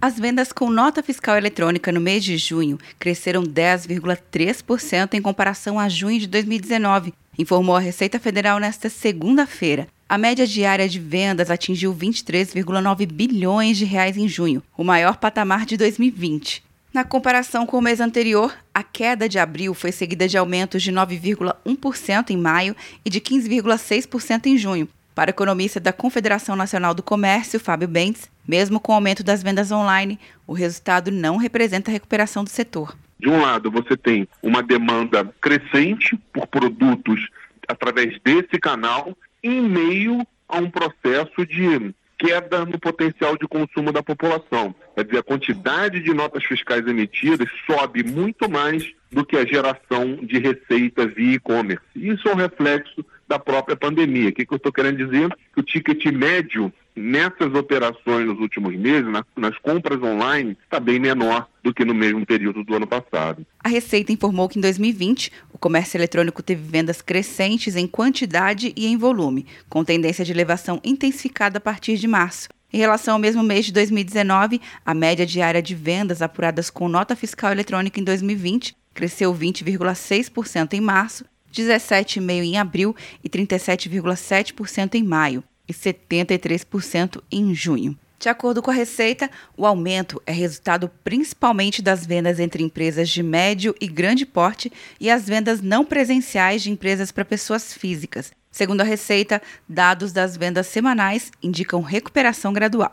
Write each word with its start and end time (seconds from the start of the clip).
As 0.00 0.16
vendas 0.16 0.52
com 0.52 0.70
nota 0.70 1.02
fiscal 1.02 1.36
eletrônica 1.36 1.90
no 1.90 2.00
mês 2.00 2.22
de 2.22 2.38
junho 2.38 2.78
cresceram 3.00 3.42
10,3% 3.42 5.14
em 5.14 5.20
comparação 5.20 5.76
a 5.76 5.88
junho 5.88 6.20
de 6.20 6.28
2019, 6.28 7.12
informou 7.36 7.74
a 7.74 7.80
Receita 7.80 8.20
Federal 8.20 8.60
nesta 8.60 8.88
segunda-feira. 8.88 9.88
A 10.08 10.16
média 10.16 10.46
diária 10.46 10.88
de 10.88 11.00
vendas 11.00 11.50
atingiu 11.50 11.92
23,9 11.92 13.06
bilhões 13.06 13.76
de 13.76 13.84
reais 13.84 14.16
em 14.16 14.28
junho, 14.28 14.62
o 14.76 14.84
maior 14.84 15.16
patamar 15.16 15.66
de 15.66 15.76
2020. 15.76 16.62
Na 16.94 17.02
comparação 17.02 17.66
com 17.66 17.76
o 17.76 17.82
mês 17.82 18.00
anterior, 18.00 18.56
a 18.72 18.84
queda 18.84 19.28
de 19.28 19.36
abril 19.40 19.74
foi 19.74 19.90
seguida 19.90 20.28
de 20.28 20.38
aumentos 20.38 20.80
de 20.80 20.92
9,1% 20.92 22.30
em 22.30 22.36
maio 22.36 22.76
e 23.04 23.10
de 23.10 23.20
15,6% 23.20 24.46
em 24.46 24.56
junho. 24.56 24.88
Para 25.18 25.30
o 25.30 25.34
economista 25.34 25.80
da 25.80 25.92
Confederação 25.92 26.54
Nacional 26.54 26.94
do 26.94 27.02
Comércio, 27.02 27.58
Fábio 27.58 27.88
Bentes, 27.88 28.30
mesmo 28.46 28.78
com 28.78 28.92
o 28.92 28.94
aumento 28.94 29.24
das 29.24 29.42
vendas 29.42 29.72
online, 29.72 30.16
o 30.46 30.52
resultado 30.52 31.10
não 31.10 31.36
representa 31.36 31.90
a 31.90 31.92
recuperação 31.92 32.44
do 32.44 32.50
setor. 32.50 32.96
De 33.18 33.28
um 33.28 33.40
lado, 33.42 33.68
você 33.68 33.96
tem 33.96 34.28
uma 34.40 34.62
demanda 34.62 35.28
crescente 35.40 36.16
por 36.32 36.46
produtos 36.46 37.28
através 37.66 38.16
desse 38.22 38.60
canal, 38.60 39.12
em 39.42 39.60
meio 39.60 40.24
a 40.48 40.58
um 40.58 40.70
processo 40.70 41.44
de 41.44 41.92
queda 42.16 42.64
no 42.64 42.78
potencial 42.78 43.36
de 43.36 43.48
consumo 43.48 43.90
da 43.90 44.04
população. 44.04 44.72
Quer 44.94 45.04
dizer, 45.04 45.18
a 45.18 45.22
quantidade 45.24 45.98
de 46.00 46.14
notas 46.14 46.44
fiscais 46.44 46.86
emitidas 46.86 47.48
sobe 47.66 48.04
muito 48.04 48.48
mais 48.48 48.88
do 49.10 49.26
que 49.26 49.36
a 49.36 49.44
geração 49.44 50.14
de 50.22 50.38
receita 50.38 51.08
via 51.08 51.34
e-commerce. 51.34 51.82
Isso 51.96 52.28
é 52.28 52.32
um 52.32 52.36
reflexo 52.36 53.04
da 53.28 53.38
própria 53.38 53.76
pandemia. 53.76 54.30
O 54.30 54.32
que, 54.32 54.46
que 54.46 54.52
eu 54.52 54.56
estou 54.56 54.72
querendo 54.72 54.96
dizer? 54.96 55.28
Que 55.54 55.60
o 55.60 55.62
ticket 55.62 56.04
médio 56.06 56.72
nessas 56.96 57.54
operações 57.54 58.26
nos 58.26 58.40
últimos 58.40 58.74
meses, 58.74 59.06
nas, 59.06 59.24
nas 59.36 59.56
compras 59.58 60.02
online, 60.02 60.56
está 60.64 60.80
bem 60.80 60.98
menor 60.98 61.46
do 61.62 61.72
que 61.72 61.84
no 61.84 61.94
mesmo 61.94 62.26
período 62.26 62.64
do 62.64 62.74
ano 62.74 62.86
passado. 62.86 63.46
A 63.62 63.68
Receita 63.68 64.12
informou 64.12 64.48
que 64.48 64.58
em 64.58 64.62
2020 64.62 65.30
o 65.52 65.58
comércio 65.58 65.96
eletrônico 65.96 66.42
teve 66.42 66.62
vendas 66.62 67.00
crescentes 67.00 67.76
em 67.76 67.86
quantidade 67.86 68.72
e 68.76 68.86
em 68.86 68.96
volume, 68.96 69.46
com 69.68 69.84
tendência 69.84 70.24
de 70.24 70.32
elevação 70.32 70.80
intensificada 70.82 71.58
a 71.58 71.60
partir 71.60 71.96
de 71.96 72.08
março. 72.08 72.48
Em 72.70 72.78
relação 72.78 73.14
ao 73.14 73.20
mesmo 73.20 73.42
mês 73.42 73.64
de 73.64 73.72
2019, 73.72 74.60
a 74.84 74.92
média 74.92 75.24
diária 75.24 75.62
de 75.62 75.74
vendas 75.74 76.20
apuradas 76.20 76.68
com 76.68 76.88
nota 76.88 77.16
fiscal 77.16 77.50
eletrônica 77.50 77.98
em 77.98 78.04
2020 78.04 78.76
cresceu 78.92 79.32
20,6% 79.32 80.74
em 80.74 80.80
março, 80.80 81.24
17,5% 81.54 82.42
em 82.42 82.58
abril 82.58 82.94
e 83.22 83.28
37,7% 83.28 84.94
em 84.94 85.02
maio 85.02 85.42
e 85.68 85.72
73% 85.72 87.20
em 87.30 87.54
junho. 87.54 87.98
De 88.18 88.28
acordo 88.28 88.60
com 88.60 88.70
a 88.70 88.74
Receita, 88.74 89.30
o 89.56 89.64
aumento 89.64 90.20
é 90.26 90.32
resultado 90.32 90.90
principalmente 91.04 91.80
das 91.80 92.04
vendas 92.04 92.40
entre 92.40 92.64
empresas 92.64 93.08
de 93.08 93.22
médio 93.22 93.74
e 93.80 93.86
grande 93.86 94.26
porte 94.26 94.72
e 94.98 95.08
as 95.08 95.28
vendas 95.28 95.60
não 95.60 95.84
presenciais 95.84 96.62
de 96.62 96.70
empresas 96.70 97.12
para 97.12 97.24
pessoas 97.24 97.72
físicas. 97.72 98.32
Segundo 98.50 98.80
a 98.80 98.84
Receita, 98.84 99.40
dados 99.68 100.12
das 100.12 100.36
vendas 100.36 100.66
semanais 100.66 101.30
indicam 101.40 101.80
recuperação 101.80 102.52
gradual. 102.52 102.92